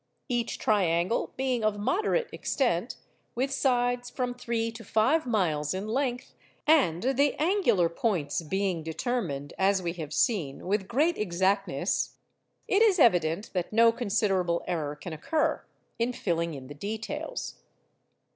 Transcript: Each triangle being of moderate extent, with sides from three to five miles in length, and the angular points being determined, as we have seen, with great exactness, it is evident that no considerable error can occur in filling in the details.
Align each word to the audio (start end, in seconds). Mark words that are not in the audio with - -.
Each 0.29 0.57
triangle 0.57 1.31
being 1.37 1.63
of 1.63 1.77
moderate 1.77 2.27
extent, 2.31 2.95
with 3.35 3.51
sides 3.51 4.09
from 4.09 4.33
three 4.33 4.71
to 4.71 4.83
five 4.83 5.27
miles 5.27 5.75
in 5.75 5.87
length, 5.87 6.33
and 6.65 7.03
the 7.03 7.35
angular 7.35 7.87
points 7.87 8.41
being 8.41 8.81
determined, 8.81 9.53
as 9.59 9.83
we 9.83 9.93
have 9.93 10.11
seen, 10.11 10.65
with 10.65 10.87
great 10.87 11.19
exactness, 11.19 12.15
it 12.67 12.81
is 12.81 12.97
evident 12.97 13.53
that 13.53 13.71
no 13.71 13.91
considerable 13.91 14.63
error 14.67 14.95
can 14.95 15.13
occur 15.13 15.63
in 15.99 16.13
filling 16.13 16.55
in 16.55 16.65
the 16.65 16.73
details. 16.73 17.61